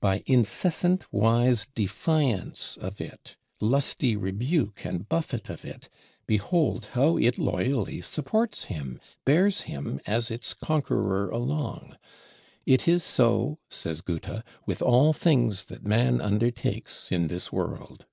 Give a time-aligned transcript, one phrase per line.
[0.00, 5.88] By incessant wise defiance of it, lusty rebuke and buffet of it,
[6.26, 11.96] behold how it loyally supports him, bears him as its conqueror along.
[12.66, 18.04] "It is so," says Goethe, "with all things that man undertakes in this world."